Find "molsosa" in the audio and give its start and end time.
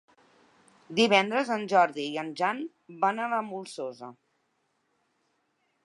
3.51-4.11